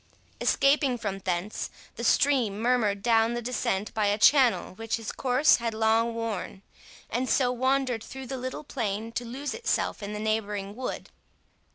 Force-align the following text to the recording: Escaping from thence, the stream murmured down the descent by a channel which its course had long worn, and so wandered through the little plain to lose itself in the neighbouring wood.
Escaping 0.41 0.97
from 0.97 1.19
thence, 1.19 1.69
the 1.95 2.03
stream 2.03 2.59
murmured 2.59 3.03
down 3.03 3.35
the 3.35 3.39
descent 3.43 3.93
by 3.93 4.07
a 4.07 4.17
channel 4.17 4.73
which 4.73 4.97
its 4.97 5.11
course 5.11 5.57
had 5.57 5.75
long 5.75 6.15
worn, 6.15 6.63
and 7.07 7.29
so 7.29 7.51
wandered 7.51 8.03
through 8.03 8.25
the 8.25 8.35
little 8.37 8.63
plain 8.63 9.11
to 9.11 9.23
lose 9.23 9.53
itself 9.53 10.01
in 10.01 10.11
the 10.13 10.19
neighbouring 10.19 10.75
wood. 10.75 11.11